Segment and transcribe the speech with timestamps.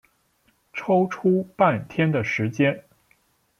[0.73, 2.85] 抽出半天的时间